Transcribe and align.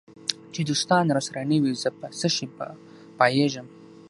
چي 0.53 0.61
دوستان 0.69 1.05
راسره 1.15 1.41
نه 1.51 1.57
وي 1.63 1.73
زه 1.83 1.89
په 1.99 2.07
څشي 2.19 2.47
به 2.55 2.67
پایېږم 3.17 3.67